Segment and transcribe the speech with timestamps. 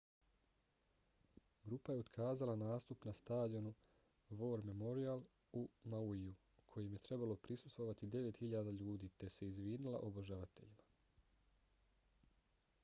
[1.65, 3.73] grupa je otkazala nastup na stadionu
[4.39, 5.21] war memorial
[5.59, 5.61] u
[5.93, 6.31] mauiju
[6.71, 12.33] kojem je trebalo prisustvovati 9.000 ljudi te se izvinila obožavateljima